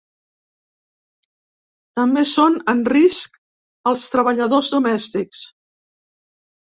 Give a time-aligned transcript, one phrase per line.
[1.99, 3.37] També són en risc
[3.93, 5.45] els treballadors domèstics.